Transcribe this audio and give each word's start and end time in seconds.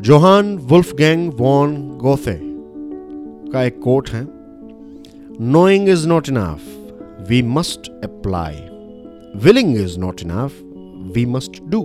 Johan 0.00 0.58
Wolfgang 0.58 1.32
von 1.34 1.98
गोथे 1.98 2.38
का 3.52 3.62
एक 3.62 3.80
कोट 3.80 4.08
है। 4.10 4.28
Knowing 5.40 5.88
is 5.88 6.08
not 6.08 6.28
enough 6.28 6.60
we 7.28 7.42
must 7.42 7.90
apply 8.04 8.54
willing 9.44 9.76
is 9.76 9.98
not 9.98 10.22
enough 10.22 10.52
we 11.14 11.26
must 11.26 11.62
do 11.68 11.82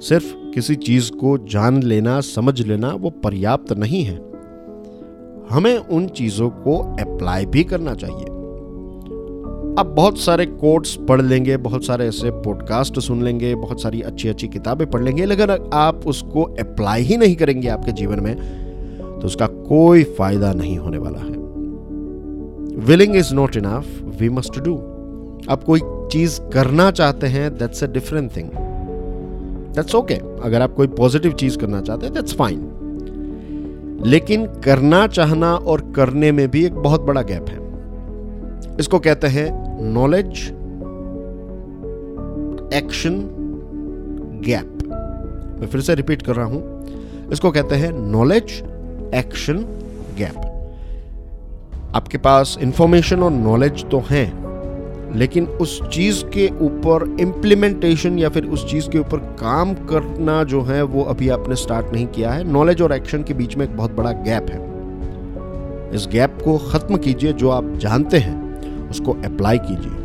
सिर्फ़ 0.00 0.34
किसी 0.54 0.74
चीज़ 0.74 1.12
को 1.12 1.38
जान 1.38 1.82
लेना, 1.82 2.20
समझ 2.20 2.60
लेना, 2.60 2.94
वो 2.94 3.10
पर्याप्त 3.10 3.72
नहीं 3.72 4.04
है। 4.04 4.16
हमें 5.50 5.76
उन 5.76 6.06
चीज़ों 6.08 6.50
को 6.50 6.78
अप्लाई 6.78 7.46
भी 7.46 7.64
करना 7.64 7.94
चाहिए। 7.94 8.41
आप 9.78 9.86
बहुत 9.86 10.18
सारे 10.18 10.46
कोट्स 10.46 10.94
पढ़ 11.08 11.20
लेंगे, 11.20 11.56
बहुत 11.56 11.84
सारे 11.84 12.06
ऐसे 12.08 12.30
पॉडकास्ट 12.30 12.98
सुन 12.98 13.22
लेंगे, 13.22 13.54
बहुत 13.54 13.82
सारी 13.82 14.00
अच्छी 14.00 14.28
अच्छी 14.28 14.48
किताबें 14.48 14.90
पढ़ 14.90 15.02
लेंगे, 15.02 15.24
लेकिन 15.24 15.50
आप 15.72 16.06
उसको 16.06 16.42
अप्लाई 16.42 17.02
ही 17.02 17.16
नहीं 17.16 17.36
करेंगे 17.36 17.68
आपके 17.68 17.92
जीवन 17.92 18.20
में 18.20 18.34
तो 19.20 19.26
उसका 19.26 19.46
कोई 19.46 20.02
फ़ायदा 20.04 20.52
नहीं 20.52 20.78
होने 20.78 20.98
वाला 20.98 21.18
है। 21.18 21.30
Willing 22.86 23.16
is 23.16 23.34
not 23.34 23.56
enough 23.56 24.02
we 24.20 24.28
must 24.28 24.58
do 24.58 24.76
आप 25.50 25.64
कोई 25.66 25.80
चीज़ 26.12 26.40
करना 26.40 26.90
चाहते 26.90 27.26
हैं 27.26 27.58
that's 27.58 27.84
a 27.84 27.86
different 27.86 28.36
thing 28.36 28.50
that's 29.74 29.94
okay 29.94 30.14
अगर 30.14 30.62
आप 30.62 30.74
कोई 30.74 30.86
पॉजिटिव 30.86 31.32
चीज़ 31.32 31.58
करना 31.58 31.80
चाहते 31.80 32.06
हैं 32.06 32.14
दैट्स 32.14 32.34
फाइन 32.34 34.00
लेकिन 34.04 34.46
करना 34.46 35.06
चाहना 35.06 35.54
और 35.54 35.92
करने 35.96 36.32
में 36.32 36.50
भी 36.50 36.64
एक 36.64 36.74
बहुत 36.74 37.00
बड़ा 37.00 37.22
गैप 37.22 37.48
है। 37.48 37.60
इसको 38.80 38.98
कहते 38.98 39.26
हैं 39.26 39.61
नॉलेज 39.84 40.28
एक्शन 42.74 43.18
गैप 44.44 44.78
मैं 45.60 45.66
फिर 45.66 45.80
से 45.80 45.94
रिपीट 45.94 46.22
कर 46.22 46.36
रहा 46.36 46.46
हूँ। 46.46 47.30
इसको 47.32 47.50
कहते 47.50 47.74
हैं 47.74 47.92
नॉलेज 47.92 48.52
एक्शन 49.14 49.64
गैप 50.18 50.48
आपके 51.94 52.18
पास 52.18 52.56
इंफॉर्मेशन 52.62 53.22
और 53.22 53.30
नॉलेज 53.30 53.84
तो 53.90 54.02
है, 54.10 54.24
लेकिन 55.18 55.46
उस 55.60 55.80
चीज़ 55.88 56.24
के 56.26 56.48
ऊपर 56.60 57.04
इम्प्लीमेंटेशन 57.20 58.18
या 58.18 58.28
फिर 58.28 58.46
उस 58.46 58.66
चीज़ 58.70 58.88
के 58.90 58.98
ऊपर 58.98 59.18
काम 59.40 59.74
करना 59.74 60.42
जो 60.44 60.62
है, 60.62 60.82
वो 60.82 61.02
अभी 61.04 61.28
आपने 61.28 61.56
स्टार्ट 61.56 61.92
नहीं 61.92 62.06
किया 62.06 62.30
है। 62.30 62.44
नॉलेज 62.44 62.82
और 62.82 62.92
एक्शन 62.92 63.22
के 63.22 63.34
बीच 63.34 63.56
में 63.56 63.64
एक 63.66 63.76
बहुत 63.76 63.92
बड़ा 63.92 64.12
गैप 64.12 64.50
है। 64.50 64.60
इस 65.94 66.08
गैप 66.12 66.38
को 66.44 66.56
खत्म 66.70 66.96
कीजिए 66.96 67.32
जो 67.32 67.50
आप 67.50 67.72
जानते 67.76 68.18
हैं। 68.18 68.41
उसको 68.92 69.12
अप्लाई 69.24 69.58
कीजिए। 69.58 70.00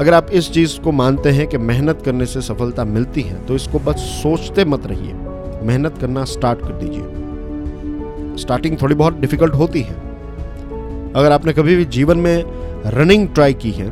अगर 0.00 0.14
आप 0.14 0.30
इस 0.30 0.50
चीज़ 0.50 0.78
को 0.80 0.92
मानते 0.92 1.30
हैं 1.30 1.46
कि 1.46 1.58
मेहनत 1.58 2.02
करने 2.04 2.26
से 2.26 2.40
सफलता 2.40 2.84
मिलती 2.84 3.22
है 3.22 3.44
तो 3.46 3.54
इसको 3.54 3.78
बस 3.78 3.96
सोचते 4.22 4.64
मत 4.64 4.86
रहिए। 4.86 5.12
मेहनत 5.62 5.98
करना 5.98 6.24
स्टार्ट 6.24 6.60
कर 6.60 6.72
दीजिए। 6.74 8.36
स्टार्टिंग 8.38 8.76
थोड़ी 8.82 8.94
बहुत 8.94 9.18
डिफ़िकल्ट 9.20 9.54
होती 9.54 9.80
है। 9.80 9.94
अगर 11.12 11.32
आपने 11.32 11.52
कभी 11.52 11.76
भी 11.76 11.84
जीवन 11.84 12.18
में 12.18 12.44
रनिंग 12.86 13.28
ट्राई 13.28 13.54
की 13.54 13.70
है 13.70 13.90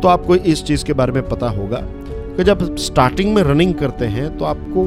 तो 0.00 0.08
आपको 0.08 0.36
इस 0.36 0.64
चीज़ 0.64 0.84
के 0.84 0.92
बारे 0.92 1.12
में 1.12 1.28
पता 1.28 1.48
होगा 1.48 1.78
कि 2.36 2.44
जब 2.44 2.76
स्टार्टिंग 2.76 3.34
में 3.34 3.42
रनिंग 3.42 3.74
करते 3.74 4.06
हैं 4.06 4.36
तो 4.38 4.44
आपको 4.44 4.84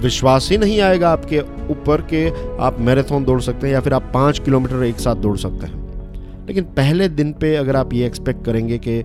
विश्वास 0.00 0.48
ही 0.50 0.58
नहीं 0.58 0.80
आएगा 0.80 1.10
आपके 1.10 1.40
ऊपर 1.70 2.02
के 2.02 2.28
आप 2.58 2.76
मैराथन 2.80 3.24
दौड़ 3.24 3.40
सकते 3.40 3.66
हैं 3.66 3.74
या 3.74 3.80
फिर 3.80 3.94
आप 3.94 4.10
पाँच 4.14 4.38
किलोमीटर 4.38 4.84
एक 4.84 5.00
साथ 5.00 5.16
दौड़ 5.16 5.36
सकते 5.36 5.66
हैं। 5.66 5.87
लेकिन 6.48 6.64
पहले 6.64 7.08
दिन 7.08 7.32
पे 7.32 7.54
अगर 7.56 7.76
आप 7.76 7.92
ये 7.92 8.06
एक्सपेक्ट 8.06 8.44
करेंगे 8.44 8.78
कि 8.78 9.04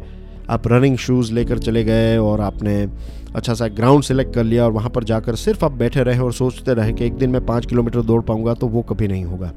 आप 0.49 0.67
रनिंग 0.67 0.97
शूज़ 0.97 1.33
लेकर 1.33 1.57
चले 1.57 1.83
गए 1.83 2.17
और 2.17 2.41
आपने 2.41 2.89
अच्छा 3.35 3.53
सा 3.53 3.67
ग्राउंड 3.67 4.03
सेलेक्ट 4.03 4.33
कर 4.35 4.43
लिया 4.43 4.65
और 4.65 4.71
वहाँ 4.71 4.89
पर 4.89 5.03
जाकर 5.03 5.35
सिर्फ़ 5.35 5.65
आप 5.65 5.71
बैठे 5.71 6.03
रहे 6.03 6.19
और 6.19 6.33
सोचते 6.33 6.73
रहे 6.73 6.93
कि 6.93 7.05
एक 7.05 7.13
दिन 7.13 7.29
मैं 7.29 7.45
पाँच 7.45 7.65
किलोमीटर 7.65 8.01
दौड़ 8.01 8.21
पाऊँगा 8.21 8.53
तो 8.53 8.67
वो 8.67 8.81
कभी 8.81 9.07
नहीं 9.07 9.23
होगा। 9.25 9.51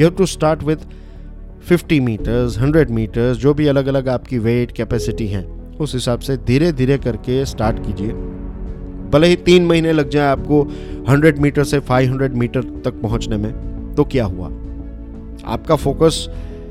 You 0.00 0.06
have 0.06 0.10
to 0.10 0.26
start 0.26 0.62
with 0.62 0.76
50 1.72 2.00
metres 2.00 2.58
100 2.58 2.90
metres 2.90 3.38
जो 3.38 3.54
भी 3.54 3.66
अलग 3.66 3.86
अलग 3.86 4.08
आपकी 4.08 4.38
वेट 4.38 4.72
कैपेसिटी 4.72 5.26
है, 5.26 5.44
उस 5.80 5.94
हिसाब 5.94 6.18
से 6.18 6.36
धीरे 6.36 6.72
धीरे 6.72 6.98
करके 6.98 7.44
स्टार्ट 7.46 7.86
कीजिए। 7.86 8.12
भले 9.10 9.26
ही 9.26 9.36
तीन 9.36 9.66
महीने 9.66 9.92
लग 9.92 10.08
जाए 10.08 10.26
आपको 10.26 10.62
100 11.08 11.38
मीटर 11.38 11.64
से 11.64 11.80
500 11.80 12.34
मीटर 12.34 12.62
तक 12.84 13.00
पहुँचने 13.02 13.36
में 13.36 13.94
तो 13.94 14.04
क्या 14.04 14.24
हुआ? 14.24 14.46
आपका 15.44 15.76
फोकस 15.76 16.26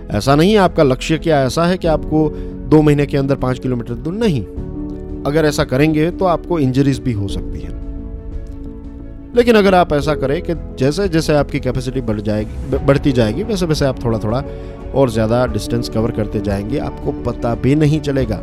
ऐसा 0.10 0.36
नहीं 0.36 0.52
है, 0.52 0.58
आपका 0.58 0.84
लक्ष्य 0.84 1.18
क्या 1.18 1.44
ऐसा 1.44 1.66
है 1.66 1.78
कि 1.78 1.88
आपको 1.88 2.30
दो 2.70 2.82
महीने 2.82 3.06
के 3.06 3.18
अंदर 3.18 3.36
पाँच 3.36 3.60
किलोमीटर 3.60 3.94
दूर? 3.94 4.14
नहीं। 4.14 4.42
अगर 5.24 5.46
ऐसा 5.46 5.64
करेंगे 5.64 6.10
तो 6.12 6.26
आपको 6.26 6.60
इंजरीज 6.60 7.00
भी 7.00 7.12
हो 7.12 7.28
सकती 7.28 7.60
है। 7.60 7.80
लेकिन 9.36 9.56
अगर 9.56 9.76
आप 9.76 9.94
ऐसा 9.94 10.16
करें 10.16 10.42
कि 10.42 10.54
जैसे 10.80 11.08
जैसे 11.10 11.34
आपकी 11.34 11.60
कैपेसिटी 11.60 12.02
बढ़ 12.02 12.22
जाएगी 12.22 12.78
बढ़ती 12.78 13.12
जाएगी, 13.12 13.44
वैसे 13.44 13.66
वैसे 13.66 13.86
आप 13.86 14.04
थोड़ा 14.06 14.20
थोड़ा 14.20 14.44
और 14.96 15.10
ज़्यादा 15.10 15.46
डिस्टेंस 15.46 15.90
कवर 15.90 16.12
करते 16.12 16.40
जाएँगे, 16.40 16.78
आपको 16.78 17.12
पता 17.12 17.56
भी 17.56 17.76
नहीं 17.76 18.00
चलेगा। 18.00 18.42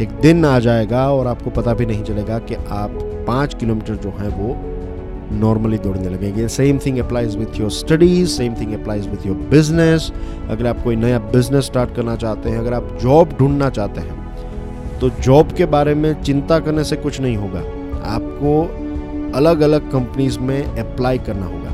एक 0.00 0.08
दिन 0.22 0.44
आ 0.44 0.58
जाएगा 0.58 1.10
और 1.12 1.26
आपको 1.26 1.50
पता 1.50 1.74
भी 1.74 1.86
नहीं 1.86 2.02
चलेगा 2.04 2.38
कि 2.38 2.54
आप 2.54 2.98
पाँच 3.26 3.54
किलोमीटर 3.54 3.94
जो 3.94 4.10
है 4.10 4.28
वो 4.28 4.54
नॉर्मली 5.34 5.78
दौड़ने 5.78 6.08
लगेंगे 6.08 6.48
same 6.50 6.78
thing 6.86 6.98
applies 6.98 7.36
with 7.36 7.60
your 7.60 7.70
studies 7.72 8.28
same 8.30 8.54
thing 8.54 8.72
applies 8.74 9.06
with 9.08 9.26
your 9.26 9.36
business 9.50 10.10
अगर 10.50 10.66
आप 10.66 10.82
कोई 10.84 10.96
नया 10.96 11.18
बिज़नेस 11.32 11.64
स्टार्ट 11.64 11.94
करना 11.96 12.16
चाहते 12.16 12.50
हैं, 12.50 12.58
अगर 12.58 12.74
आप 12.74 12.96
जॉब 13.02 13.36
ढूंढना 13.38 13.70
चाहते 13.70 14.00
हैं 14.00 14.22
तो 15.00 15.10
जॉब 15.22 15.52
के 15.52 15.64
बारे 15.68 15.94
में 15.94 16.22
चिंता 16.22 16.58
करने 16.60 16.84
से 16.84 16.96
कुछ 16.96 17.20
नहीं 17.20 17.36
होगा। 17.36 17.60
आपको 18.06 18.60
अलग 19.36 19.60
अलग 19.62 19.90
कंपनीज़ 19.92 20.38
में 20.40 20.64
अप्लाई 20.64 21.18
करना 21.20 21.46
होगा। 21.46 21.70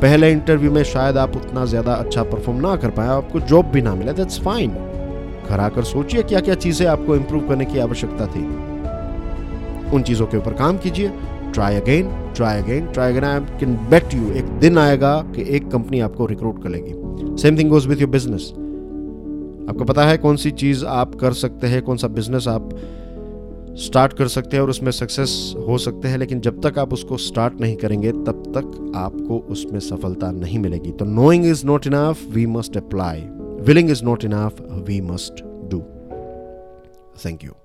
पहले 0.00 0.30
इंटरव्यू 0.32 0.70
में 0.72 0.82
शायद 0.84 1.18
आप 1.18 1.36
उतना 1.36 1.64
ज़्यादा 1.64 1.92
अच्छा 1.94 2.22
परफॉर्म 2.24 2.60
ना 2.60 2.74
कर 2.76 2.90
पाए, 2.90 3.08
आपको 3.08 3.40
जॉब 3.42 3.66
भी 3.72 3.82
ना 3.82 3.94
मिले 3.94 4.12
दैट्स 4.12 4.40
फाइन 4.42 4.70
घर 5.42 5.60
आकर 5.60 5.84
सोचिए 5.84 6.22
क्या 6.22 6.40
क्या 6.40 6.54
चीज़ें 6.56 6.86
आपको 6.88 7.16
इम्प्रूव 7.16 7.48
करने 7.48 7.64
की 7.64 7.78
आवश्यकता 7.80 8.26
थी। 8.26 8.44
उन 9.92 10.02
चीज़ों 10.02 10.26
के 10.26 10.36
ऊपर 10.36 10.52
काम 10.54 10.76
कीजिए। 10.78 11.08
Try 11.52 11.76
again 11.76 12.08
try 12.34 12.62
again 12.62 12.86
try 12.86 13.12
again 13.12 13.24
I 13.24 13.40
can 13.60 13.74
bet 13.90 14.14
you 14.14 14.32
एक 14.32 14.44
दिन 14.58 14.78
आएगा 14.78 15.20
कि 15.36 15.44
एक 15.56 15.70
कंपनी 15.70 16.00
आपको 16.00 16.26
रिक्रूट 16.26 16.62
कर 16.62 16.68
लेगी 16.68 17.36
same 17.42 17.58
thing 17.58 17.70
goes 17.70 17.86
with 17.86 18.00
your 18.00 18.10
business 18.10 18.52
आपको 19.70 19.84
पता 19.84 20.04
है 20.04 20.16
कौन 20.18 20.36
सी 20.36 20.50
चीज़ 20.50 20.84
आप 20.84 21.14
कर 21.14 21.32
सकते 21.32 21.66
हैं, 21.66 21.82
कौन 21.82 21.96
सा 21.96 22.08
बिज़नेस 22.08 22.48
आप 22.48 22.68
स्टार्ट 23.78 24.12
कर 24.12 24.28
सकते 24.28 24.56
हैं 24.56 24.62
और 24.62 24.70
उसमें 24.70 24.90
सक्सेस 24.90 25.54
हो 25.68 25.78
सकते 25.78 26.08
हैं, 26.08 26.18
लेकिन 26.18 26.40
जब 26.40 26.60
तक 26.60 26.78
आप 26.78 26.92
उसको 26.92 27.16
स्टार्ट 27.16 27.60
नहीं 27.60 27.76
करेंगे, 27.76 28.12
तब 28.12 28.42
तक 28.56 28.92
आपको 28.96 29.38
उसमें 29.50 29.78
सफलता 29.80 30.30
नहीं 30.30 30.58
मिलेगी। 30.58 30.90
तो 30.90 31.04
knowing 31.04 31.46
is 31.46 31.66
not 31.66 31.86
enough 31.86 32.26
we 32.34 32.46
must 32.46 32.76
apply 32.76 33.24
willing 33.64 33.90
is 33.90 34.04
not 34.04 34.24
enough 34.24 34.62
we 34.88 35.00
must 35.00 35.44
do 35.70 35.82
thank 37.26 37.44
you 37.44 37.61